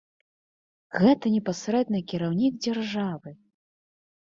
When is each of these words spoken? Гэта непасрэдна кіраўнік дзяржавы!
Гэта 1.03 1.25
непасрэдна 1.35 2.03
кіраўнік 2.15 2.53
дзяржавы! 2.67 3.41